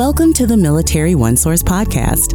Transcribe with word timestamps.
Welcome 0.00 0.32
to 0.32 0.46
the 0.46 0.56
Military 0.56 1.14
One 1.14 1.36
Source 1.36 1.62
podcast. 1.62 2.32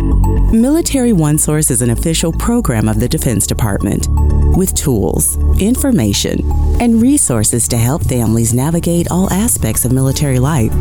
Military 0.53 1.13
One 1.13 1.39
Source 1.39 1.71
is 1.71 1.81
an 1.81 1.89
official 1.89 2.31
program 2.31 2.87
of 2.87 2.99
the 2.99 3.09
Defense 3.09 3.47
Department 3.47 4.07
with 4.55 4.75
tools, 4.75 5.37
information, 5.59 6.47
and 6.79 7.01
resources 7.01 7.67
to 7.69 7.77
help 7.77 8.03
families 8.03 8.53
navigate 8.53 9.07
all 9.09 9.33
aspects 9.33 9.83
of 9.83 9.91
military 9.91 10.37
life. 10.37 10.71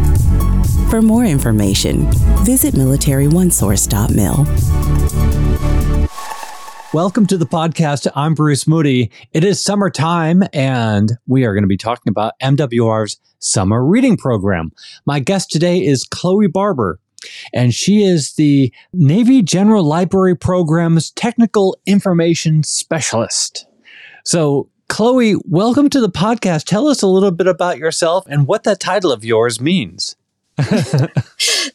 For 0.90 1.00
more 1.00 1.24
information, 1.24 2.12
visit 2.44 2.74
militaryonesource.mil. 2.74 5.33
Welcome 6.94 7.26
to 7.26 7.36
the 7.36 7.44
podcast. 7.44 8.06
I'm 8.14 8.34
Bruce 8.34 8.68
Moody. 8.68 9.10
It 9.32 9.42
is 9.42 9.60
summertime, 9.60 10.44
and 10.52 11.10
we 11.26 11.44
are 11.44 11.52
going 11.52 11.64
to 11.64 11.68
be 11.68 11.76
talking 11.76 12.08
about 12.08 12.38
MWR's 12.40 13.18
summer 13.40 13.84
reading 13.84 14.16
program. 14.16 14.70
My 15.04 15.18
guest 15.18 15.50
today 15.50 15.84
is 15.84 16.04
Chloe 16.04 16.46
Barbour, 16.46 17.00
and 17.52 17.74
she 17.74 18.04
is 18.04 18.34
the 18.34 18.72
Navy 18.92 19.42
General 19.42 19.82
Library 19.82 20.36
Program's 20.36 21.10
Technical 21.10 21.76
Information 21.84 22.62
Specialist. 22.62 23.66
So, 24.24 24.70
Chloe, 24.88 25.34
welcome 25.46 25.90
to 25.90 26.00
the 26.00 26.08
podcast. 26.08 26.62
Tell 26.62 26.86
us 26.86 27.02
a 27.02 27.08
little 27.08 27.32
bit 27.32 27.48
about 27.48 27.76
yourself 27.76 28.24
and 28.28 28.46
what 28.46 28.62
that 28.62 28.78
title 28.78 29.10
of 29.10 29.24
yours 29.24 29.60
means. 29.60 30.14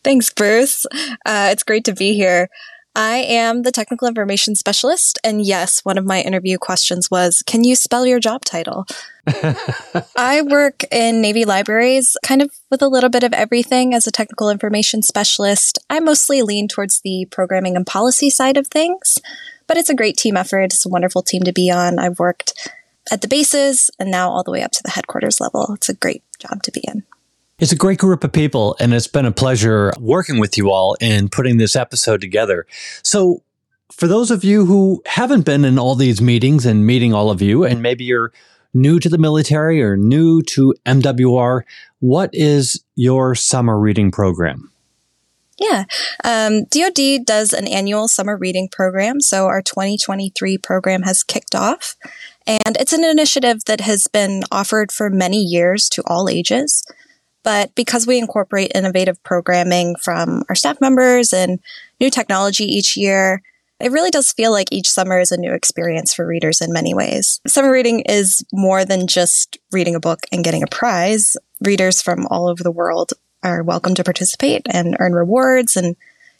Thanks, 0.02 0.30
Bruce. 0.34 0.86
Uh, 1.26 1.50
it's 1.52 1.64
great 1.64 1.84
to 1.84 1.94
be 1.94 2.14
here. 2.14 2.48
I 2.96 3.18
am 3.18 3.62
the 3.62 3.72
technical 3.72 4.08
information 4.08 4.56
specialist. 4.56 5.20
And 5.24 5.46
yes, 5.46 5.86
one 5.86 5.98
of 5.98 6.06
my 6.06 6.22
interview 6.22 6.58
questions 6.58 7.10
was 7.10 7.44
Can 7.46 7.64
you 7.64 7.76
spell 7.76 8.06
your 8.06 8.20
job 8.20 8.46
title? 8.46 8.86
I 10.18 10.42
work 10.42 10.84
in 10.92 11.22
Navy 11.22 11.46
libraries, 11.46 12.18
kind 12.24 12.42
of 12.42 12.52
with 12.72 12.82
a 12.82 12.88
little 12.88 13.10
bit 13.10 13.24
of 13.24 13.34
everything 13.34 13.94
as 13.94 14.08
a 14.08 14.12
technical 14.12 14.50
information 14.50 15.02
specialist. 15.02 15.78
I 15.90 16.00
mostly 16.00 16.42
lean 16.42 16.68
towards 16.68 17.02
the 17.02 17.28
programming 17.30 17.76
and 17.76 17.86
policy 17.86 18.30
side 18.30 18.58
of 18.58 18.68
things, 18.68 19.20
but 19.68 19.78
it's 19.78 19.90
a 19.90 19.96
great 19.96 20.18
team 20.18 20.36
effort. 20.36 20.74
It's 20.74 20.86
a 20.86 20.90
wonderful 20.90 21.22
team 21.22 21.44
to 21.44 21.54
be 21.54 21.70
on. 21.70 22.00
I've 22.00 22.20
worked 22.20 22.70
at 23.12 23.22
the 23.22 23.28
bases 23.28 23.90
and 24.00 24.10
now 24.12 24.30
all 24.30 24.44
the 24.44 24.52
way 24.52 24.64
up 24.64 24.72
to 24.72 24.84
the 24.84 24.92
headquarters 24.92 25.40
level. 25.40 25.74
It's 25.76 25.90
a 25.90 25.96
great 25.96 26.24
job 26.40 26.64
to 26.64 26.72
be 26.72 26.82
in. 26.88 27.04
It's 27.60 27.74
a 27.74 27.76
great 27.76 28.00
group 28.00 28.24
of 28.24 28.32
people, 28.32 28.78
and 28.80 28.94
it's 28.94 29.08
been 29.08 29.26
a 29.26 29.34
pleasure 29.34 29.92
working 30.00 30.40
with 30.40 30.58
you 30.58 30.72
all 30.72 30.96
and 31.02 31.30
putting 31.30 31.58
this 31.58 31.76
episode 31.76 32.22
together. 32.22 32.66
So, 33.04 33.44
for 33.92 34.08
those 34.08 34.32
of 34.32 34.46
you 34.46 34.66
who 34.66 35.02
haven't 35.06 35.46
been 35.46 35.66
in 35.66 35.78
all 35.78 35.96
these 35.96 36.22
meetings 36.22 36.66
and 36.66 36.88
meeting 36.88 37.14
all 37.14 37.30
of 37.30 37.42
you, 37.42 37.66
and 37.66 37.82
maybe 37.82 38.06
you're 38.06 38.32
new 38.74 38.98
to 39.00 39.10
the 39.10 39.18
military 39.18 39.82
or 39.84 39.98
new 39.98 40.42
to 40.44 40.74
MWR, 40.86 41.64
what 42.00 42.30
is 42.32 42.82
your 42.96 43.36
summer 43.36 43.78
reading 43.78 44.10
program? 44.10 44.72
Yeah. 45.58 45.84
Um, 46.24 46.64
DoD 46.66 47.26
does 47.26 47.52
an 47.52 47.68
annual 47.68 48.08
summer 48.08 48.38
reading 48.38 48.70
program. 48.70 49.20
So 49.20 49.48
our 49.48 49.62
2023 49.62 50.58
program 50.60 51.02
has 51.02 51.24
kicked 51.24 51.54
off. 51.54 51.98
And 52.48 52.78
it's 52.80 52.94
an 52.94 53.04
initiative 53.04 53.66
that 53.66 53.82
has 53.82 54.08
been 54.08 54.44
offered 54.50 54.94
for 54.94 55.10
many 55.10 55.42
years 55.42 55.90
to 55.90 56.04
all 56.08 56.30
ages. 56.30 56.86
But 57.44 57.74
because 57.76 58.06
we 58.06 58.18
incorporate 58.18 58.72
innovative 58.76 59.22
programming 59.24 59.96
from 60.04 60.44
our 60.50 60.56
staff 60.56 60.82
members 60.82 61.34
and 61.34 61.60
new 62.00 62.10
technology 62.10 62.66
each 62.66 62.98
year, 62.98 63.42
it 63.80 63.92
really 63.92 64.12
does 64.12 64.34
feel 64.34 64.52
like 64.52 64.72
each 64.72 64.90
summer 64.90 65.20
is 65.20 65.32
a 65.32 65.38
new 65.38 65.54
experience 65.54 66.14
for 66.14 66.28
readers 66.28 66.60
in 66.60 66.74
many 66.74 66.94
ways. 66.94 67.40
Summer 67.48 67.72
reading 67.72 68.02
is 68.02 68.44
more 68.52 68.84
than 68.84 69.08
just 69.08 69.58
reading 69.72 69.96
a 69.96 70.02
book 70.02 70.20
and 70.32 70.44
getting 70.44 70.64
a 70.64 70.68
prize. 70.68 71.38
Readers 71.62 72.02
from 72.02 72.28
all 72.28 72.50
over 72.50 72.62
the 72.62 72.72
world 72.72 73.14
are 73.42 73.64
welcome 73.64 73.96
to 73.96 74.04
participate 74.04 74.64
and 74.70 74.98
earn 75.00 75.14
rewards 75.14 75.78
and 75.78 75.96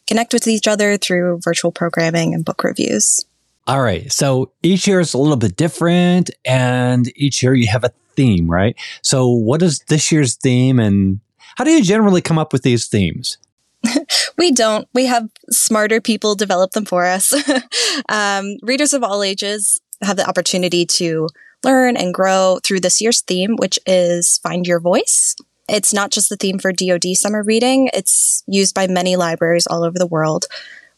connect 0.06 0.34
with 0.34 0.46
each 0.46 0.68
other 0.68 0.98
through 0.98 1.40
virtual 1.42 1.72
programming 1.72 2.34
and 2.34 2.44
book 2.44 2.62
reviews. 2.62 3.24
All 3.70 3.82
right. 3.82 4.10
So 4.10 4.50
each 4.64 4.88
year 4.88 4.98
is 4.98 5.14
a 5.14 5.18
little 5.18 5.36
bit 5.36 5.54
different, 5.54 6.28
and 6.44 7.08
each 7.14 7.40
year 7.40 7.54
you 7.54 7.68
have 7.68 7.84
a 7.84 7.92
theme, 8.16 8.50
right? 8.50 8.76
So, 9.02 9.28
what 9.28 9.62
is 9.62 9.78
this 9.86 10.10
year's 10.10 10.34
theme, 10.34 10.80
and 10.80 11.20
how 11.54 11.62
do 11.62 11.70
you 11.70 11.84
generally 11.84 12.20
come 12.20 12.36
up 12.36 12.52
with 12.52 12.62
these 12.62 12.88
themes? 12.88 13.38
we 14.36 14.50
don't. 14.50 14.88
We 14.92 15.06
have 15.06 15.28
smarter 15.50 16.00
people 16.00 16.34
develop 16.34 16.72
them 16.72 16.84
for 16.84 17.06
us. 17.06 17.32
um, 18.08 18.56
readers 18.62 18.92
of 18.92 19.04
all 19.04 19.22
ages 19.22 19.80
have 20.02 20.16
the 20.16 20.28
opportunity 20.28 20.84
to 20.86 21.28
learn 21.62 21.96
and 21.96 22.12
grow 22.12 22.58
through 22.64 22.80
this 22.80 23.00
year's 23.00 23.20
theme, 23.20 23.54
which 23.54 23.78
is 23.86 24.38
Find 24.42 24.66
Your 24.66 24.80
Voice. 24.80 25.36
It's 25.68 25.94
not 25.94 26.10
just 26.10 26.28
the 26.28 26.36
theme 26.36 26.58
for 26.58 26.72
DoD 26.72 27.14
summer 27.14 27.44
reading, 27.44 27.88
it's 27.94 28.42
used 28.48 28.74
by 28.74 28.88
many 28.88 29.14
libraries 29.14 29.68
all 29.68 29.84
over 29.84 29.96
the 29.96 30.08
world. 30.08 30.46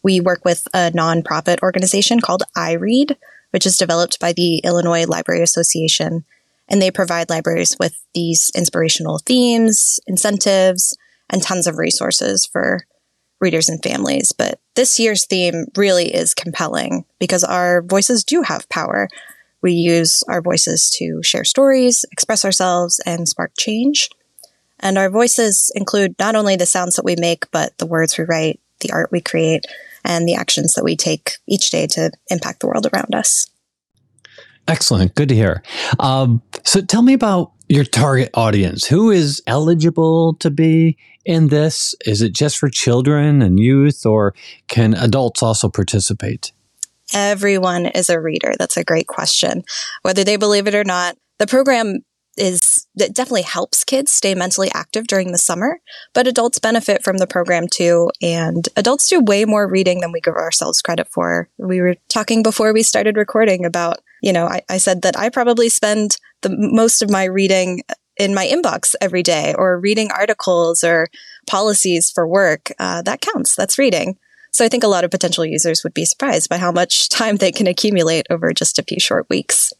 We 0.02 0.20
work 0.20 0.44
with 0.44 0.66
a 0.74 0.90
nonprofit 0.90 1.60
organization 1.62 2.20
called 2.20 2.42
iRead, 2.56 3.16
which 3.50 3.66
is 3.66 3.78
developed 3.78 4.18
by 4.18 4.32
the 4.32 4.58
Illinois 4.58 5.06
Library 5.06 5.42
Association 5.42 6.24
and 6.68 6.80
they 6.80 6.90
provide 6.90 7.30
libraries 7.30 7.76
with 7.78 8.02
these 8.14 8.50
inspirational 8.56 9.18
themes, 9.18 10.00
incentives, 10.06 10.96
and 11.28 11.42
tons 11.42 11.66
of 11.66 11.76
resources 11.76 12.46
for 12.46 12.86
readers 13.40 13.68
and 13.68 13.82
families. 13.82 14.32
But 14.32 14.58
this 14.74 14.98
year's 14.98 15.26
theme 15.26 15.66
really 15.76 16.14
is 16.14 16.32
compelling 16.32 17.04
because 17.18 17.44
our 17.44 17.82
voices 17.82 18.24
do 18.24 18.42
have 18.42 18.68
power. 18.70 19.08
We 19.60 19.72
use 19.72 20.22
our 20.28 20.40
voices 20.40 20.90
to 20.98 21.22
share 21.22 21.44
stories, 21.44 22.06
express 22.10 22.44
ourselves, 22.44 23.00
and 23.04 23.28
spark 23.28 23.52
change. 23.58 24.08
And 24.80 24.96
our 24.96 25.10
voices 25.10 25.70
include 25.74 26.14
not 26.18 26.34
only 26.36 26.56
the 26.56 26.66
sounds 26.66 26.96
that 26.96 27.04
we 27.04 27.16
make, 27.16 27.50
but 27.50 27.76
the 27.78 27.86
words 27.86 28.16
we 28.16 28.24
write, 28.24 28.60
the 28.80 28.92
art 28.92 29.12
we 29.12 29.20
create, 29.20 29.66
and 30.04 30.26
the 30.26 30.34
actions 30.34 30.74
that 30.74 30.84
we 30.84 30.96
take 30.96 31.32
each 31.46 31.70
day 31.70 31.86
to 31.88 32.10
impact 32.28 32.60
the 32.60 32.66
world 32.66 32.86
around 32.92 33.14
us. 33.14 33.48
Excellent. 34.68 35.14
Good 35.14 35.28
to 35.28 35.34
hear. 35.34 35.62
Um, 35.98 36.42
so 36.64 36.80
tell 36.80 37.02
me 37.02 37.14
about 37.14 37.52
your 37.68 37.84
target 37.84 38.30
audience. 38.34 38.86
Who 38.86 39.10
is 39.10 39.42
eligible 39.46 40.34
to 40.34 40.50
be 40.50 40.96
in 41.24 41.48
this? 41.48 41.94
Is 42.06 42.22
it 42.22 42.32
just 42.32 42.58
for 42.58 42.68
children 42.68 43.42
and 43.42 43.58
youth, 43.58 44.06
or 44.06 44.34
can 44.68 44.94
adults 44.94 45.42
also 45.42 45.68
participate? 45.68 46.52
Everyone 47.14 47.86
is 47.86 48.08
a 48.08 48.20
reader. 48.20 48.54
That's 48.58 48.76
a 48.76 48.84
great 48.84 49.06
question. 49.06 49.64
Whether 50.02 50.24
they 50.24 50.36
believe 50.36 50.66
it 50.66 50.74
or 50.74 50.84
not, 50.84 51.16
the 51.38 51.46
program 51.46 52.00
is 52.36 52.86
that 52.94 53.14
definitely 53.14 53.42
helps 53.42 53.84
kids 53.84 54.12
stay 54.12 54.34
mentally 54.34 54.70
active 54.74 55.06
during 55.06 55.32
the 55.32 55.38
summer, 55.38 55.80
but 56.14 56.26
adults 56.26 56.58
benefit 56.58 57.02
from 57.02 57.18
the 57.18 57.26
program 57.26 57.66
too. 57.68 58.10
And 58.22 58.68
adults 58.76 59.08
do 59.08 59.20
way 59.20 59.44
more 59.44 59.68
reading 59.68 60.00
than 60.00 60.12
we 60.12 60.20
give 60.20 60.34
ourselves 60.34 60.82
credit 60.82 61.08
for. 61.08 61.48
We 61.58 61.80
were 61.80 61.96
talking 62.08 62.42
before 62.42 62.72
we 62.72 62.82
started 62.82 63.16
recording 63.16 63.64
about, 63.64 63.98
you 64.22 64.32
know, 64.32 64.46
I, 64.46 64.62
I 64.68 64.78
said 64.78 65.02
that 65.02 65.18
I 65.18 65.28
probably 65.28 65.68
spend 65.68 66.16
the 66.40 66.54
most 66.56 67.02
of 67.02 67.10
my 67.10 67.24
reading 67.24 67.82
in 68.16 68.34
my 68.34 68.46
inbox 68.46 68.94
every 69.00 69.22
day 69.22 69.54
or 69.56 69.78
reading 69.78 70.10
articles 70.10 70.84
or 70.84 71.08
policies 71.46 72.10
for 72.10 72.26
work. 72.26 72.70
Uh, 72.78 73.02
that 73.02 73.20
counts. 73.20 73.54
That's 73.56 73.78
reading. 73.78 74.18
So 74.52 74.64
I 74.64 74.68
think 74.68 74.84
a 74.84 74.88
lot 74.88 75.04
of 75.04 75.10
potential 75.10 75.46
users 75.46 75.82
would 75.82 75.94
be 75.94 76.04
surprised 76.04 76.48
by 76.48 76.58
how 76.58 76.72
much 76.72 77.08
time 77.10 77.36
they 77.36 77.52
can 77.52 77.66
accumulate 77.66 78.26
over 78.30 78.52
just 78.52 78.78
a 78.78 78.82
few 78.82 79.00
short 79.00 79.28
weeks. 79.28 79.72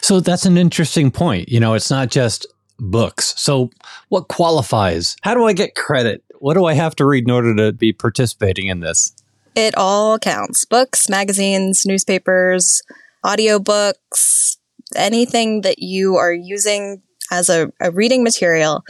So 0.00 0.20
that's 0.20 0.46
an 0.46 0.56
interesting 0.56 1.10
point. 1.10 1.48
You 1.48 1.60
know, 1.60 1.74
it's 1.74 1.90
not 1.90 2.10
just 2.10 2.46
books. 2.78 3.34
So 3.36 3.70
what 4.08 4.28
qualifies? 4.28 5.16
How 5.22 5.34
do 5.34 5.44
I 5.44 5.52
get 5.52 5.74
credit? 5.74 6.24
What 6.38 6.54
do 6.54 6.64
I 6.64 6.74
have 6.74 6.96
to 6.96 7.06
read 7.06 7.24
in 7.24 7.30
order 7.30 7.54
to 7.56 7.72
be 7.72 7.92
participating 7.92 8.66
in 8.66 8.80
this? 8.80 9.14
It 9.54 9.76
all 9.76 10.18
counts. 10.18 10.64
Books, 10.64 11.08
magazines, 11.08 11.86
newspapers, 11.86 12.82
audiobooks, 13.24 14.56
anything 14.96 15.62
that 15.62 15.78
you 15.78 16.16
are 16.16 16.32
using 16.32 17.02
as 17.30 17.48
a, 17.48 17.72
a 17.80 17.90
reading 17.90 18.22
material 18.22 18.84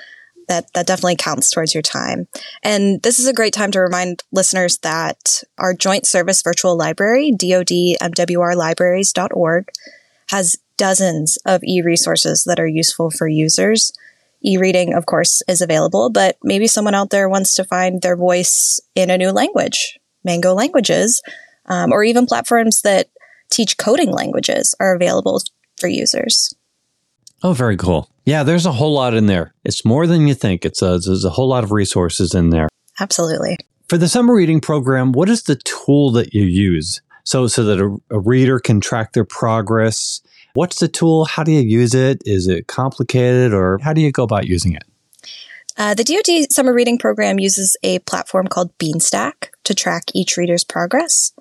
that 0.49 0.73
that 0.75 0.87
definitely 0.87 1.17
counts 1.17 1.51
towards 1.51 1.75
your 1.75 1.83
time. 1.83 2.29
And 2.63 3.03
this 3.03 3.19
is 3.19 3.27
a 3.27 3.33
great 3.33 3.55
time 3.55 3.71
to 3.73 3.81
remind 3.81 4.23
listeners 4.33 4.79
that 4.79 5.43
our 5.59 5.75
joint 5.75 6.07
service 6.07 6.43
virtual 6.43 6.77
library, 6.77 7.33
dodmwrlibraries.org, 7.33 9.69
has 10.31 10.56
dozens 10.76 11.38
of 11.47 11.62
e-resources 11.65 12.44
that 12.44 12.59
are 12.59 12.67
useful 12.67 13.11
for 13.11 13.29
users. 13.29 13.93
E-reading, 14.44 14.94
of 14.94 15.06
course, 15.06 15.43
is 15.49 15.61
available, 15.61 16.11
but 16.11 16.37
maybe 16.43 16.67
someone 16.67 16.94
out 16.94 17.11
there 17.11 17.29
wants 17.29 17.55
to 17.55 17.65
find 17.65 18.03
their 18.03 18.17
voice 18.17 18.81
in 18.94 19.11
a 19.11 19.19
new 19.19 19.31
language. 19.31 19.99
Mango 20.25 20.55
Languages, 20.55 21.23
um, 21.67 21.93
or 21.93 22.03
even 22.05 22.26
platforms 22.26 22.82
that 22.82 23.09
teach 23.50 23.76
coding 23.79 24.11
languages 24.11 24.75
are 24.81 24.94
available 24.94 25.41
for 25.79 25.88
users. 25.88 26.55
Oh, 27.43 27.53
very 27.53 27.77
cool. 27.77 28.09
Yeah, 28.25 28.43
there's 28.43 28.67
a 28.67 28.73
whole 28.73 28.94
lot 28.94 29.15
in 29.15 29.27
there. 29.27 29.55
It's 29.65 29.85
more 29.85 30.06
than 30.06 30.27
you 30.27 30.35
think. 30.35 30.65
It's 30.65 30.81
a, 30.81 30.99
there's 30.99 31.25
a 31.25 31.31
whole 31.31 31.49
lot 31.49 31.62
of 31.62 31.73
resources 31.73 32.35
in 32.35 32.50
there. 32.50 32.69
Absolutely. 33.00 33.59
For 33.88 33.99
the 33.99 34.09
summer 34.09 34.35
reading 34.35 34.61
program, 34.61 35.12
what 35.12 35.29
is 35.29 35.43
the 35.43 35.56
tool 35.56 36.11
that 36.12 36.32
you 36.32 36.44
use? 36.44 37.03
So, 37.25 37.47
so 37.47 37.65
that 37.65 37.81
a, 37.81 37.97
a 38.11 38.21
reader 38.21 38.59
can 38.59 38.81
track 38.81 39.12
their 39.12 39.25
progress 39.25 40.21
What's 40.55 40.79
the 40.79 40.87
tool? 40.87 41.25
How 41.25 41.43
do 41.43 41.50
you 41.50 41.62
use 41.62 41.94
it? 41.94 42.23
Is 42.25 42.47
it 42.47 42.69
complicated 42.69 43.53
or 43.53 43.79
how 43.79 43.93
do 43.93 44.00
you 44.00 44.12
go 44.12 44.23
about 44.23 44.47
using 44.47 44.75
it? 44.75 44.85
Uh, 45.76 45.94
the 45.94 46.05
DoD 46.05 46.53
Summer 46.53 46.73
Reading 46.73 46.97
Program 46.97 47.41
uses 47.41 47.76
a 47.82 47.99
platform 48.00 48.47
called 48.47 48.76
Beanstack 48.79 49.49
to 49.65 49.75
track 49.75 50.05
each 50.15 50.37
reader's 50.37 50.62
progress. 50.62 51.32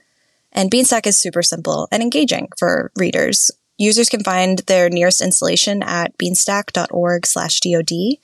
And 0.52 0.72
Beanstack 0.72 1.06
is 1.06 1.22
super 1.22 1.44
simple 1.44 1.88
and 1.92 2.02
engaging 2.02 2.48
for 2.58 2.92
readers. 2.96 3.52
Users 3.78 4.10
can 4.10 4.24
find 4.24 4.60
their 4.66 4.90
nearest 4.90 5.22
installation 5.22 5.84
at 5.84 6.18
beanstack.org 6.18 7.28
slash 7.28 7.60
DOD 7.60 8.18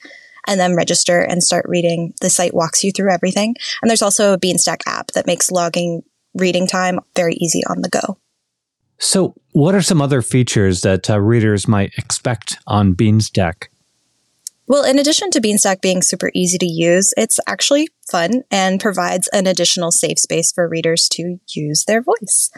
and 0.48 0.58
then 0.58 0.74
register 0.74 1.20
and 1.20 1.40
start 1.40 1.66
reading. 1.68 2.14
The 2.20 2.30
site 2.30 2.54
walks 2.54 2.82
you 2.82 2.90
through 2.90 3.12
everything. 3.12 3.54
And 3.80 3.88
there's 3.88 4.02
also 4.02 4.32
a 4.32 4.38
Beanstack 4.38 4.80
app 4.86 5.12
that 5.12 5.28
makes 5.28 5.52
logging 5.52 6.02
reading 6.34 6.66
time 6.66 7.00
very 7.16 7.34
easy 7.34 7.62
on 7.68 7.82
the 7.82 7.88
go. 7.88 8.18
So, 8.98 9.34
what 9.52 9.74
are 9.74 9.82
some 9.82 10.02
other 10.02 10.20
features 10.20 10.82
that 10.82 11.08
uh, 11.08 11.20
readers 11.20 11.66
might 11.66 11.92
expect 11.96 12.58
on 12.66 12.94
Beanstack? 12.94 13.68
Well, 14.66 14.84
in 14.84 14.98
addition 14.98 15.30
to 15.32 15.40
Beanstack 15.40 15.80
being 15.80 16.00
super 16.02 16.30
easy 16.34 16.58
to 16.58 16.66
use, 16.66 17.12
it's 17.16 17.40
actually 17.48 17.88
fun 18.08 18.44
and 18.50 18.78
provides 18.78 19.26
an 19.32 19.46
additional 19.46 19.90
safe 19.90 20.18
space 20.18 20.52
for 20.52 20.68
readers 20.68 21.08
to 21.12 21.40
use 21.54 21.84
their 21.86 22.02
voice. 22.02 22.50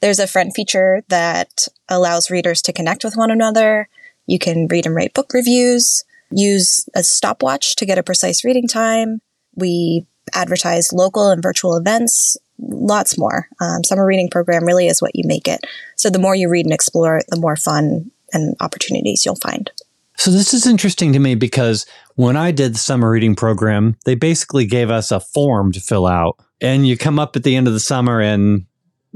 There's 0.00 0.20
a 0.20 0.28
friend 0.28 0.52
feature 0.54 1.02
that 1.08 1.66
allows 1.88 2.30
readers 2.30 2.62
to 2.62 2.72
connect 2.72 3.02
with 3.02 3.16
one 3.16 3.30
another. 3.30 3.88
You 4.26 4.38
can 4.38 4.68
read 4.68 4.86
and 4.86 4.94
write 4.94 5.14
book 5.14 5.32
reviews, 5.34 6.04
use 6.30 6.86
a 6.94 7.02
stopwatch 7.02 7.74
to 7.76 7.86
get 7.86 7.98
a 7.98 8.04
precise 8.04 8.44
reading 8.44 8.68
time. 8.68 9.20
We 9.56 10.06
advertise 10.34 10.92
local 10.92 11.30
and 11.30 11.42
virtual 11.42 11.76
events, 11.76 12.36
lots 12.58 13.18
more. 13.18 13.48
Um, 13.60 13.84
summer 13.84 14.04
reading 14.06 14.28
program 14.30 14.64
really 14.64 14.86
is 14.86 15.02
what 15.02 15.14
you 15.14 15.24
make 15.26 15.48
it. 15.48 15.60
So 15.96 16.10
the 16.10 16.18
more 16.18 16.34
you 16.34 16.48
read 16.48 16.66
and 16.66 16.72
explore, 16.72 17.20
the 17.28 17.38
more 17.38 17.56
fun 17.56 18.10
and 18.32 18.56
opportunities 18.60 19.24
you'll 19.24 19.36
find. 19.36 19.70
So 20.16 20.32
this 20.32 20.52
is 20.52 20.66
interesting 20.66 21.12
to 21.12 21.20
me 21.20 21.36
because 21.36 21.86
when 22.16 22.36
I 22.36 22.50
did 22.50 22.74
the 22.74 22.78
summer 22.78 23.10
reading 23.10 23.36
program, 23.36 23.96
they 24.04 24.16
basically 24.16 24.66
gave 24.66 24.90
us 24.90 25.12
a 25.12 25.20
form 25.20 25.70
to 25.72 25.80
fill 25.80 26.06
out. 26.06 26.36
And 26.60 26.86
you 26.86 26.98
come 26.98 27.20
up 27.20 27.36
at 27.36 27.44
the 27.44 27.54
end 27.54 27.68
of 27.68 27.72
the 27.72 27.80
summer 27.80 28.20
and 28.20 28.66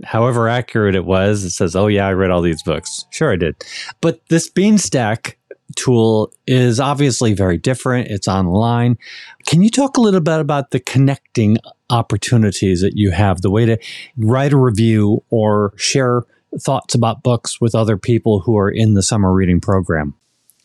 however 0.04 0.48
accurate 0.48 0.94
it 0.94 1.04
was, 1.04 1.42
it 1.42 1.50
says, 1.50 1.74
Oh 1.74 1.88
yeah, 1.88 2.06
I 2.06 2.12
read 2.12 2.30
all 2.30 2.40
these 2.40 2.62
books. 2.62 3.04
Sure 3.10 3.32
I 3.32 3.36
did. 3.36 3.56
But 4.00 4.20
this 4.28 4.48
Beanstack 4.48 5.34
tool 5.76 6.32
is 6.46 6.80
obviously 6.80 7.32
very 7.32 7.58
different. 7.58 8.08
It's 8.08 8.28
online. 8.28 8.98
Can 9.46 9.62
you 9.62 9.70
talk 9.70 9.96
a 9.96 10.00
little 10.00 10.20
bit 10.20 10.40
about 10.40 10.70
the 10.70 10.80
connecting 10.80 11.58
opportunities 11.90 12.80
that 12.80 12.96
you 12.96 13.10
have, 13.10 13.42
the 13.42 13.50
way 13.50 13.66
to 13.66 13.78
write 14.16 14.52
a 14.52 14.58
review 14.58 15.22
or 15.30 15.72
share 15.76 16.22
thoughts 16.60 16.94
about 16.94 17.22
books 17.22 17.60
with 17.60 17.74
other 17.74 17.96
people 17.96 18.40
who 18.40 18.56
are 18.58 18.70
in 18.70 18.94
the 18.94 19.02
summer 19.02 19.32
reading 19.32 19.60
program? 19.60 20.14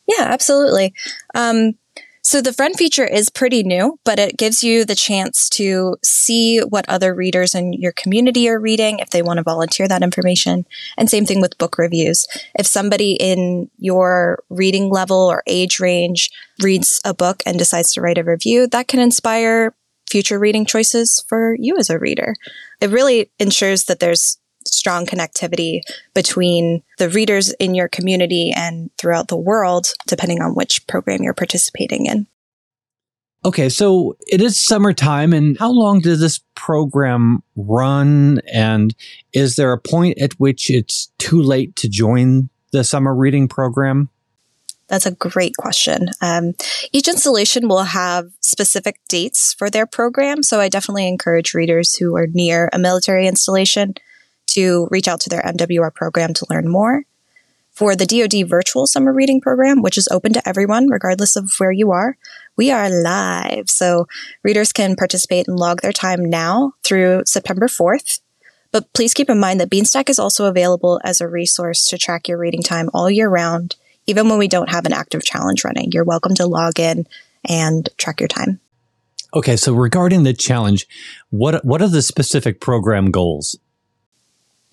Yeah, 0.07 0.23
absolutely. 0.23 0.93
Um, 1.35 1.73
so 2.27 2.41
the 2.41 2.51
friend 2.51 2.75
feature 2.75 3.05
is 3.05 3.29
pretty 3.29 3.63
new, 3.63 3.97
but 4.03 4.19
it 4.19 4.35
gives 4.35 4.61
you 4.61 4.83
the 4.83 4.95
chance 4.95 5.47
to 5.51 5.95
see 6.03 6.59
what 6.59 6.83
other 6.89 7.15
readers 7.15 7.55
in 7.55 7.71
your 7.71 7.93
community 7.93 8.49
are 8.49 8.59
reading 8.59 8.99
if 8.99 9.11
they 9.11 9.21
want 9.21 9.37
to 9.37 9.43
volunteer 9.43 9.87
that 9.87 10.03
information. 10.03 10.65
And 10.97 11.09
same 11.09 11.25
thing 11.25 11.39
with 11.39 11.57
book 11.57 11.77
reviews. 11.77 12.27
If 12.59 12.67
somebody 12.67 13.13
in 13.13 13.69
your 13.77 14.43
reading 14.49 14.89
level 14.89 15.15
or 15.15 15.41
age 15.47 15.79
range 15.79 16.29
reads 16.61 16.99
a 17.05 17.13
book 17.13 17.41
and 17.45 17.57
decides 17.57 17.93
to 17.93 18.01
write 18.01 18.17
a 18.17 18.25
review, 18.25 18.67
that 18.67 18.89
can 18.89 18.99
inspire 18.99 19.73
future 20.11 20.37
reading 20.37 20.65
choices 20.65 21.23
for 21.29 21.55
you 21.57 21.77
as 21.77 21.89
a 21.89 21.97
reader. 21.97 22.35
It 22.81 22.89
really 22.89 23.31
ensures 23.39 23.85
that 23.85 24.01
there's 24.01 24.37
strong 24.67 25.05
connectivity 25.05 25.81
between 26.13 26.83
the 26.97 27.09
readers 27.09 27.53
in 27.53 27.75
your 27.75 27.87
community 27.87 28.53
and 28.55 28.89
throughout 28.97 29.27
the 29.27 29.37
world, 29.37 29.93
depending 30.07 30.41
on 30.41 30.55
which 30.55 30.85
program 30.87 31.23
you're 31.23 31.33
participating 31.33 32.05
in. 32.05 32.27
Okay, 33.45 33.69
so 33.69 34.17
it 34.27 34.41
is 34.41 34.59
summertime, 34.59 35.31
and 35.31 35.57
how 35.57 35.71
long 35.71 36.01
does 36.01 36.19
this 36.19 36.41
program 36.55 37.43
run? 37.55 38.41
And 38.51 38.93
is 39.31 39.55
there 39.55 39.71
a 39.71 39.79
point 39.79 40.17
at 40.17 40.33
which 40.33 40.69
it's 40.69 41.11
too 41.17 41.41
late 41.41 41.75
to 41.77 41.87
join 41.87 42.49
the 42.71 42.83
summer 42.83 43.15
reading 43.15 43.47
program? 43.47 44.09
That's 44.87 45.05
a 45.05 45.11
great 45.11 45.55
question. 45.57 46.09
Um, 46.21 46.53
each 46.91 47.07
installation 47.07 47.67
will 47.67 47.83
have 47.83 48.31
specific 48.41 48.99
dates 49.07 49.53
for 49.53 49.69
their 49.69 49.85
program, 49.85 50.43
so 50.43 50.59
I 50.59 50.69
definitely 50.69 51.07
encourage 51.07 51.53
readers 51.53 51.95
who 51.95 52.15
are 52.15 52.27
near 52.27 52.69
a 52.73 52.79
military 52.79 53.27
installation 53.27 53.95
to 54.47 54.87
reach 54.91 55.07
out 55.07 55.21
to 55.21 55.29
their 55.29 55.41
MWR 55.41 55.93
program 55.93 56.33
to 56.35 56.45
learn 56.49 56.67
more. 56.67 57.03
For 57.71 57.95
the 57.95 58.07
DoD 58.07 58.49
virtual 58.49 58.87
summer 58.87 59.13
reading 59.13 59.39
program, 59.39 59.83
which 59.83 59.99
is 59.99 60.07
open 60.09 60.33
to 60.33 60.49
everyone, 60.49 60.89
regardless 60.89 61.35
of 61.35 61.51
where 61.59 61.71
you 61.71 61.91
are, 61.91 62.17
we 62.55 62.71
are 62.71 62.89
live. 62.89 63.69
So 63.69 64.07
readers 64.41 64.73
can 64.73 64.95
participate 64.95 65.47
and 65.47 65.59
log 65.59 65.81
their 65.81 65.91
time 65.91 66.25
now 66.25 66.73
through 66.83 67.21
September 67.27 67.67
4th. 67.67 68.19
But 68.71 68.91
please 68.93 69.13
keep 69.13 69.29
in 69.29 69.39
mind 69.39 69.59
that 69.59 69.69
Beanstack 69.69 70.09
is 70.09 70.17
also 70.17 70.45
available 70.45 70.99
as 71.03 71.21
a 71.21 71.27
resource 71.27 71.85
to 71.87 71.99
track 71.99 72.27
your 72.27 72.39
reading 72.39 72.63
time 72.63 72.89
all 72.95 73.11
year 73.11 73.29
round, 73.29 73.75
even 74.07 74.27
when 74.27 74.39
we 74.39 74.47
don't 74.47 74.71
have 74.71 74.87
an 74.87 74.93
active 74.93 75.23
challenge 75.23 75.63
running. 75.63 75.91
You're 75.91 76.03
welcome 76.03 76.33
to 76.35 76.47
log 76.47 76.79
in 76.79 77.05
and 77.47 77.89
track 77.97 78.19
your 78.19 78.27
time. 78.27 78.59
Okay, 79.33 79.55
so 79.55 79.73
regarding 79.73 80.23
the 80.23 80.33
challenge, 80.33 80.87
what 81.29 81.63
what 81.63 81.81
are 81.81 81.87
the 81.87 82.01
specific 82.01 82.59
program 82.59 83.11
goals? 83.11 83.57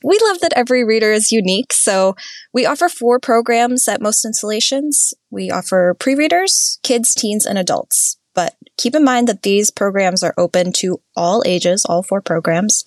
We 0.04 0.18
love 0.22 0.40
that 0.40 0.52
every 0.54 0.84
reader 0.84 1.12
is 1.12 1.32
unique. 1.32 1.72
So 1.72 2.14
we 2.52 2.66
offer 2.66 2.90
four 2.90 3.18
programs 3.18 3.88
at 3.88 4.02
most 4.02 4.24
installations. 4.24 5.14
We 5.30 5.50
offer 5.50 5.96
pre-readers, 5.98 6.78
kids, 6.82 7.14
teens, 7.14 7.46
and 7.46 7.56
adults. 7.56 8.18
But 8.34 8.54
keep 8.76 8.94
in 8.94 9.02
mind 9.02 9.28
that 9.28 9.42
these 9.42 9.70
programs 9.70 10.22
are 10.22 10.34
open 10.36 10.72
to 10.74 11.00
all 11.16 11.42
ages, 11.46 11.86
all 11.88 12.02
four 12.02 12.20
programs. 12.20 12.84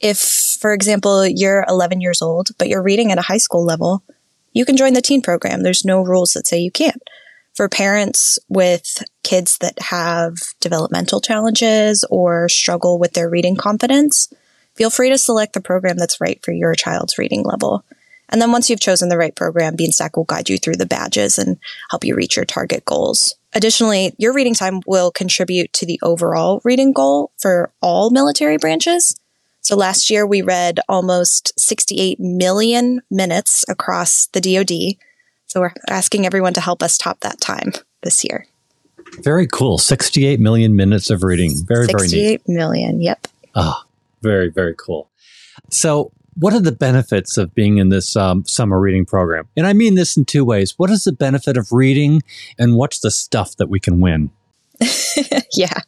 If, 0.00 0.18
for 0.60 0.72
example, 0.72 1.26
you're 1.26 1.64
11 1.68 2.00
years 2.00 2.20
old, 2.20 2.48
but 2.58 2.68
you're 2.68 2.82
reading 2.82 3.12
at 3.12 3.18
a 3.18 3.22
high 3.22 3.38
school 3.38 3.64
level, 3.64 4.02
you 4.52 4.64
can 4.64 4.76
join 4.76 4.94
the 4.94 5.02
teen 5.02 5.22
program. 5.22 5.62
There's 5.62 5.84
no 5.84 6.02
rules 6.02 6.32
that 6.32 6.48
say 6.48 6.58
you 6.58 6.72
can't. 6.72 7.02
For 7.54 7.68
parents 7.68 8.38
with 8.48 9.04
kids 9.22 9.58
that 9.58 9.80
have 9.80 10.34
developmental 10.60 11.20
challenges 11.20 12.04
or 12.10 12.48
struggle 12.48 12.98
with 12.98 13.12
their 13.12 13.30
reading 13.30 13.56
confidence, 13.56 14.32
Feel 14.78 14.90
free 14.90 15.10
to 15.10 15.18
select 15.18 15.54
the 15.54 15.60
program 15.60 15.96
that's 15.96 16.20
right 16.20 16.40
for 16.44 16.52
your 16.52 16.72
child's 16.76 17.18
reading 17.18 17.42
level. 17.42 17.84
And 18.28 18.40
then 18.40 18.52
once 18.52 18.70
you've 18.70 18.78
chosen 18.78 19.08
the 19.08 19.18
right 19.18 19.34
program, 19.34 19.76
Beanstack 19.76 20.16
will 20.16 20.24
guide 20.24 20.48
you 20.48 20.56
through 20.56 20.76
the 20.76 20.86
badges 20.86 21.36
and 21.36 21.58
help 21.90 22.04
you 22.04 22.14
reach 22.14 22.36
your 22.36 22.44
target 22.44 22.84
goals. 22.84 23.34
Additionally, 23.54 24.14
your 24.18 24.32
reading 24.32 24.54
time 24.54 24.80
will 24.86 25.10
contribute 25.10 25.72
to 25.72 25.84
the 25.84 25.98
overall 26.00 26.60
reading 26.62 26.92
goal 26.92 27.32
for 27.38 27.72
all 27.82 28.10
military 28.10 28.56
branches. 28.56 29.16
So 29.62 29.74
last 29.74 30.10
year 30.10 30.24
we 30.24 30.42
read 30.42 30.78
almost 30.88 31.58
68 31.58 32.20
million 32.20 33.00
minutes 33.10 33.64
across 33.68 34.28
the 34.32 34.40
DoD. 34.40 34.96
So 35.46 35.60
we're 35.60 35.72
asking 35.88 36.24
everyone 36.24 36.54
to 36.54 36.60
help 36.60 36.84
us 36.84 36.96
top 36.96 37.18
that 37.20 37.40
time 37.40 37.72
this 38.02 38.22
year. 38.22 38.46
Very 39.22 39.48
cool. 39.48 39.78
68 39.78 40.38
million 40.38 40.76
minutes 40.76 41.10
of 41.10 41.24
reading. 41.24 41.54
Very, 41.66 41.86
very 41.86 42.02
neat. 42.02 42.40
68 42.40 42.48
million. 42.48 43.00
Yep. 43.00 43.26
Ah, 43.56 43.84
very, 44.22 44.50
very 44.50 44.74
cool. 44.74 45.10
So, 45.70 46.12
what 46.34 46.54
are 46.54 46.60
the 46.60 46.72
benefits 46.72 47.36
of 47.36 47.52
being 47.54 47.78
in 47.78 47.88
this 47.88 48.14
um, 48.14 48.44
summer 48.46 48.78
reading 48.78 49.04
program? 49.04 49.48
And 49.56 49.66
I 49.66 49.72
mean 49.72 49.96
this 49.96 50.16
in 50.16 50.24
two 50.24 50.44
ways. 50.44 50.74
What 50.76 50.90
is 50.90 51.02
the 51.04 51.12
benefit 51.12 51.56
of 51.56 51.72
reading, 51.72 52.22
and 52.58 52.76
what's 52.76 53.00
the 53.00 53.10
stuff 53.10 53.56
that 53.56 53.68
we 53.68 53.80
can 53.80 54.00
win? 54.00 54.30
yeah. 55.52 55.80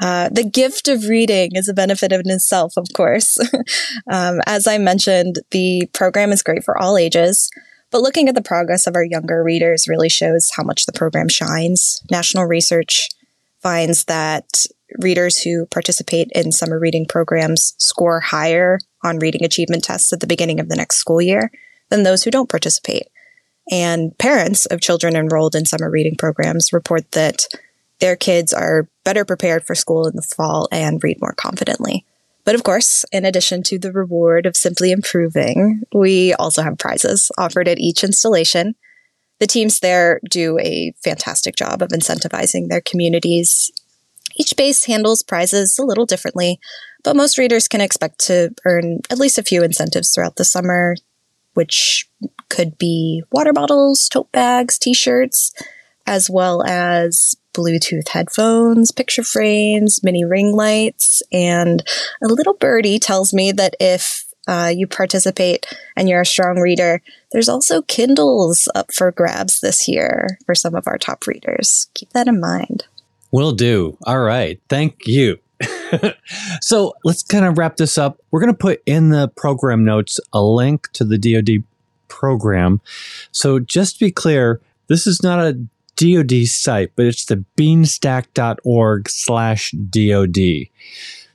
Uh, 0.00 0.28
the 0.30 0.44
gift 0.44 0.88
of 0.88 1.04
reading 1.04 1.52
is 1.54 1.68
a 1.68 1.74
benefit 1.74 2.12
in 2.12 2.28
itself, 2.28 2.76
of 2.76 2.88
course. 2.92 3.38
um, 4.10 4.40
as 4.46 4.66
I 4.66 4.78
mentioned, 4.78 5.36
the 5.52 5.88
program 5.92 6.32
is 6.32 6.42
great 6.42 6.64
for 6.64 6.76
all 6.76 6.96
ages, 6.96 7.50
but 7.90 8.02
looking 8.02 8.28
at 8.28 8.34
the 8.34 8.42
progress 8.42 8.86
of 8.88 8.96
our 8.96 9.04
younger 9.04 9.44
readers 9.44 9.86
really 9.86 10.08
shows 10.08 10.50
how 10.56 10.64
much 10.64 10.86
the 10.86 10.92
program 10.92 11.28
shines. 11.28 12.02
National 12.10 12.44
research 12.44 13.08
finds 13.62 14.04
that 14.04 14.66
readers 14.98 15.40
who 15.40 15.66
participate 15.66 16.30
in 16.34 16.52
summer 16.52 16.78
reading 16.78 17.06
programs 17.06 17.74
score 17.78 18.20
higher 18.20 18.78
on 19.02 19.18
reading 19.18 19.44
achievement 19.44 19.84
tests 19.84 20.12
at 20.12 20.20
the 20.20 20.26
beginning 20.26 20.60
of 20.60 20.68
the 20.68 20.76
next 20.76 20.96
school 20.96 21.20
year 21.20 21.50
than 21.90 22.02
those 22.02 22.22
who 22.22 22.30
don't 22.30 22.48
participate. 22.48 23.08
And 23.70 24.16
parents 24.18 24.66
of 24.66 24.80
children 24.80 25.16
enrolled 25.16 25.54
in 25.54 25.64
summer 25.64 25.90
reading 25.90 26.16
programs 26.16 26.72
report 26.72 27.12
that 27.12 27.46
their 28.00 28.16
kids 28.16 28.52
are 28.52 28.88
better 29.04 29.24
prepared 29.24 29.66
for 29.66 29.74
school 29.74 30.06
in 30.06 30.16
the 30.16 30.22
fall 30.22 30.68
and 30.70 31.02
read 31.02 31.20
more 31.20 31.32
confidently. 31.32 32.04
But 32.44 32.54
of 32.54 32.62
course, 32.62 33.06
in 33.10 33.24
addition 33.24 33.62
to 33.64 33.78
the 33.78 33.92
reward 33.92 34.44
of 34.44 34.56
simply 34.56 34.92
improving, 34.92 35.82
we 35.94 36.34
also 36.34 36.62
have 36.62 36.78
prizes 36.78 37.30
offered 37.38 37.68
at 37.68 37.78
each 37.78 38.04
installation. 38.04 38.74
The 39.40 39.46
teams 39.46 39.80
there 39.80 40.20
do 40.28 40.58
a 40.58 40.92
fantastic 41.02 41.56
job 41.56 41.80
of 41.80 41.88
incentivizing 41.88 42.68
their 42.68 42.82
communities 42.82 43.72
each 44.36 44.54
base 44.56 44.84
handles 44.84 45.22
prizes 45.22 45.78
a 45.78 45.84
little 45.84 46.06
differently, 46.06 46.60
but 47.02 47.16
most 47.16 47.38
readers 47.38 47.68
can 47.68 47.80
expect 47.80 48.18
to 48.26 48.54
earn 48.64 49.00
at 49.10 49.18
least 49.18 49.38
a 49.38 49.42
few 49.42 49.62
incentives 49.62 50.12
throughout 50.12 50.36
the 50.36 50.44
summer, 50.44 50.96
which 51.54 52.08
could 52.48 52.76
be 52.78 53.22
water 53.30 53.52
bottles, 53.52 54.08
tote 54.08 54.30
bags, 54.32 54.78
t 54.78 54.94
shirts, 54.94 55.52
as 56.06 56.28
well 56.28 56.62
as 56.64 57.36
Bluetooth 57.54 58.08
headphones, 58.08 58.90
picture 58.90 59.22
frames, 59.22 60.02
mini 60.02 60.24
ring 60.24 60.52
lights, 60.52 61.22
and 61.32 61.82
a 62.22 62.26
little 62.26 62.54
birdie 62.54 62.98
tells 62.98 63.32
me 63.32 63.52
that 63.52 63.76
if 63.80 64.24
uh, 64.46 64.72
you 64.74 64.86
participate 64.86 65.66
and 65.96 66.08
you're 66.08 66.20
a 66.20 66.26
strong 66.26 66.58
reader, 66.58 67.00
there's 67.32 67.48
also 67.48 67.82
Kindles 67.82 68.68
up 68.74 68.92
for 68.92 69.10
grabs 69.10 69.60
this 69.60 69.88
year 69.88 70.38
for 70.44 70.54
some 70.54 70.74
of 70.74 70.84
our 70.86 70.98
top 70.98 71.26
readers. 71.26 71.88
Keep 71.94 72.10
that 72.10 72.28
in 72.28 72.40
mind. 72.40 72.84
Will 73.34 73.50
do. 73.50 73.98
All 74.06 74.20
right. 74.20 74.60
Thank 74.68 75.08
you. 75.08 75.40
so 76.60 76.94
let's 77.02 77.24
kind 77.24 77.44
of 77.44 77.58
wrap 77.58 77.78
this 77.78 77.98
up. 77.98 78.20
We're 78.30 78.38
going 78.38 78.52
to 78.52 78.56
put 78.56 78.80
in 78.86 79.08
the 79.08 79.26
program 79.26 79.84
notes 79.84 80.20
a 80.32 80.40
link 80.40 80.88
to 80.92 81.02
the 81.02 81.18
DoD 81.18 81.64
program. 82.06 82.80
So 83.32 83.58
just 83.58 83.98
to 83.98 84.04
be 84.04 84.12
clear, 84.12 84.60
this 84.86 85.08
is 85.08 85.20
not 85.20 85.40
a 85.40 85.54
DoD 85.96 86.46
site, 86.46 86.92
but 86.94 87.06
it's 87.06 87.24
the 87.24 87.44
beanstack.org 87.56 89.08
slash 89.08 89.72
DoD. 89.72 90.68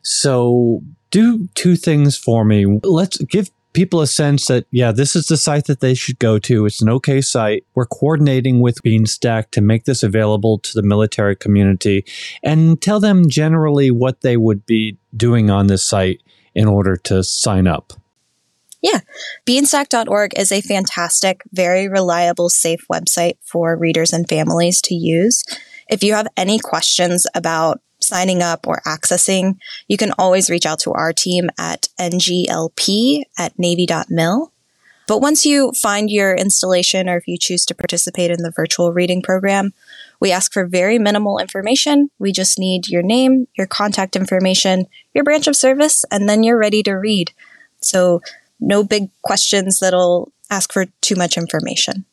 So 0.01 0.81
do 1.11 1.49
two 1.53 1.75
things 1.75 2.15
for 2.15 2.45
me. 2.45 2.79
Let's 2.81 3.17
give 3.17 3.51
people 3.73 4.01
a 4.01 4.07
sense 4.07 4.45
that, 4.47 4.65
yeah, 4.71 4.91
this 4.91 5.15
is 5.15 5.27
the 5.27 5.37
site 5.37 5.65
that 5.65 5.79
they 5.79 5.93
should 5.93 6.19
go 6.19 6.39
to. 6.39 6.65
It's 6.65 6.81
an 6.81 6.89
okay 6.89 7.21
site. 7.21 7.65
We're 7.75 7.85
coordinating 7.85 8.59
with 8.59 8.83
Beanstack 8.83 9.51
to 9.51 9.61
make 9.61 9.85
this 9.85 10.03
available 10.03 10.59
to 10.59 10.73
the 10.73 10.83
military 10.83 11.35
community 11.35 12.05
and 12.43 12.81
tell 12.81 12.99
them 12.99 13.29
generally 13.29 13.91
what 13.91 14.21
they 14.21 14.37
would 14.37 14.65
be 14.65 14.97
doing 15.15 15.49
on 15.49 15.67
this 15.67 15.83
site 15.83 16.21
in 16.55 16.67
order 16.67 16.95
to 16.95 17.23
sign 17.23 17.67
up. 17.67 17.93
Yeah. 18.81 19.01
Beanstack.org 19.45 20.37
is 20.37 20.51
a 20.51 20.61
fantastic, 20.61 21.41
very 21.51 21.87
reliable, 21.87 22.49
safe 22.49 22.85
website 22.91 23.33
for 23.43 23.77
readers 23.77 24.13
and 24.13 24.27
families 24.27 24.81
to 24.83 24.95
use. 24.95 25.43
If 25.89 26.03
you 26.03 26.13
have 26.13 26.27
any 26.37 26.59
questions 26.59 27.27
about 27.35 27.81
signing 27.99 28.41
up 28.41 28.67
or 28.67 28.81
accessing, 28.85 29.57
you 29.87 29.97
can 29.97 30.13
always 30.17 30.49
reach 30.49 30.65
out 30.65 30.79
to 30.79 30.91
our 30.93 31.13
team 31.13 31.49
at 31.57 31.89
nglp 31.99 33.21
at 33.37 33.57
navy.mil. 33.57 34.51
But 35.07 35.21
once 35.21 35.43
you 35.43 35.71
find 35.71 36.09
your 36.09 36.35
installation 36.35 37.09
or 37.09 37.17
if 37.17 37.27
you 37.27 37.37
choose 37.39 37.65
to 37.65 37.73
participate 37.73 38.29
in 38.29 38.43
the 38.43 38.51
virtual 38.51 38.93
reading 38.93 39.23
program, 39.23 39.73
we 40.19 40.31
ask 40.31 40.53
for 40.53 40.67
very 40.67 40.99
minimal 40.99 41.39
information. 41.39 42.11
We 42.19 42.31
just 42.31 42.59
need 42.59 42.87
your 42.87 43.01
name, 43.01 43.47
your 43.57 43.65
contact 43.65 44.15
information, 44.15 44.85
your 45.15 45.23
branch 45.23 45.47
of 45.47 45.55
service, 45.55 46.05
and 46.11 46.29
then 46.29 46.43
you're 46.43 46.59
ready 46.59 46.83
to 46.83 46.93
read. 46.93 47.31
So 47.81 48.21
no 48.59 48.83
big 48.83 49.09
questions 49.23 49.79
that'll 49.79 50.31
ask 50.51 50.71
for 50.71 50.85
too 51.01 51.15
much 51.15 51.37
information. 51.37 52.05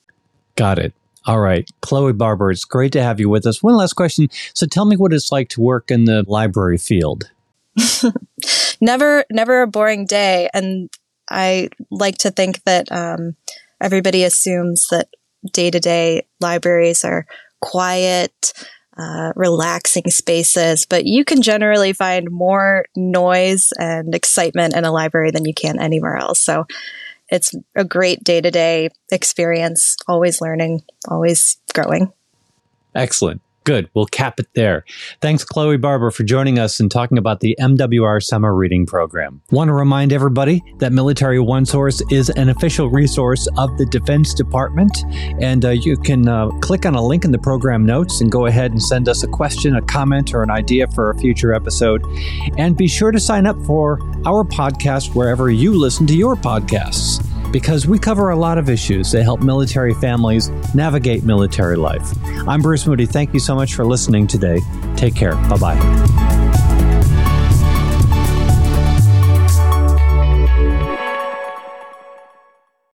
Got 0.55 0.78
it. 0.78 0.95
All 1.26 1.40
right. 1.40 1.68
Chloe 1.80 2.12
Barbour, 2.12 2.52
it's 2.52 2.64
great 2.64 2.92
to 2.92 3.02
have 3.02 3.18
you 3.18 3.28
with 3.28 3.47
us. 3.47 3.62
One 3.62 3.76
last 3.76 3.95
question. 3.95 4.28
So 4.54 4.66
tell 4.66 4.85
me 4.85 4.97
what 4.97 5.12
it's 5.12 5.33
like 5.33 5.49
to 5.50 5.61
work 5.61 5.90
in 5.90 6.04
the 6.04 6.25
library 6.28 6.78
field. 6.78 7.30
never, 8.80 9.25
never 9.30 9.62
a 9.62 9.66
boring 9.66 10.06
day. 10.06 10.49
And 10.54 10.88
I 11.28 11.68
like 11.90 12.18
to 12.18 12.30
think 12.30 12.62
that 12.62 12.90
um, 12.92 13.35
everybody 13.80 14.23
assumes 14.23 14.87
that 14.92 15.09
day 15.52 15.71
to 15.71 15.80
day 15.80 16.26
libraries 16.40 17.04
are 17.04 17.26
quiet, 17.61 18.52
uh, 18.97 19.33
relaxing 19.35 20.09
spaces, 20.09 20.87
but 20.87 21.06
you 21.06 21.25
can 21.25 21.42
generally 21.42 21.92
find 21.92 22.30
more 22.30 22.87
noise 22.95 23.73
and 23.78 24.14
excitement 24.14 24.76
in 24.76 24.85
a 24.85 24.92
library 24.92 25.33
than 25.33 25.45
you 25.45 25.54
can 25.54 25.80
anywhere 25.80 26.16
else. 26.16 26.40
So 26.40 26.66
it's 27.28 27.54
a 27.75 27.85
great 27.85 28.23
day 28.25 28.40
to 28.40 28.50
day 28.50 28.90
experience, 29.11 29.97
always 30.06 30.40
learning, 30.40 30.83
always 31.09 31.59
growing. 31.75 32.12
Excellent. 32.95 33.42
Good. 33.66 33.90
We'll 33.94 34.06
cap 34.06 34.38
it 34.38 34.46
there. 34.54 34.85
Thanks, 35.20 35.42
Chloe 35.42 35.76
Barbour, 35.76 36.12
for 36.12 36.23
joining 36.23 36.56
us 36.56 36.78
and 36.78 36.88
talking 36.88 37.18
about 37.18 37.40
the 37.40 37.56
MWR 37.58 38.23
Summer 38.23 38.54
Reading 38.54 38.87
Program. 38.87 39.42
Want 39.50 39.70
to 39.70 39.73
remind 39.73 40.12
everybody 40.12 40.62
that 40.78 40.92
Military 40.92 41.40
One 41.40 41.66
Source 41.66 42.00
is 42.12 42.30
an 42.30 42.49
official 42.49 42.90
resource 42.90 43.49
of 43.58 43.76
the 43.76 43.85
Defense 43.87 44.35
Department, 44.35 44.96
and 45.42 45.64
uh, 45.64 45.70
you 45.70 45.96
can 45.96 46.28
uh, 46.28 46.46
click 46.61 46.87
on 46.87 46.94
a 46.94 47.04
link 47.04 47.25
in 47.25 47.32
the 47.32 47.40
program 47.40 47.85
notes 47.85 48.20
and 48.20 48.30
go 48.30 48.46
ahead 48.46 48.70
and 48.70 48.80
send 48.80 49.08
us 49.08 49.25
a 49.25 49.28
question, 49.28 49.75
a 49.75 49.82
comment, 49.82 50.32
or 50.32 50.44
an 50.44 50.50
idea 50.50 50.87
for 50.87 51.11
a 51.11 51.18
future 51.18 51.52
episode. 51.52 52.04
And 52.56 52.76
be 52.76 52.87
sure 52.87 53.11
to 53.11 53.18
sign 53.18 53.46
up 53.46 53.61
for 53.64 53.99
our 54.25 54.44
podcast 54.44 55.16
wherever 55.16 55.50
you 55.50 55.76
listen 55.76 56.06
to 56.06 56.14
your 56.14 56.37
podcasts 56.37 57.20
because 57.57 57.87
we 57.87 57.99
cover 57.99 58.29
a 58.29 58.37
lot 58.37 58.59
of 58.59 58.69
issues 58.69 59.11
that 59.13 59.23
help 59.23 59.41
military 59.41 59.95
families 59.95 60.51
navigate 60.75 61.25
military 61.25 61.75
life. 61.75 62.07
I'm 62.47 62.61
Bruce 62.61 62.87
Moody. 62.87 63.07
Thank 63.07 63.33
you 63.33 63.41
so 63.41 63.55
much 63.55 63.73
for 63.73 63.83
listening 63.83 64.27
today. 64.27 64.61
Take 64.95 65.15
care. 65.15 65.37
Bye 65.49 65.57
bye. 65.57 66.46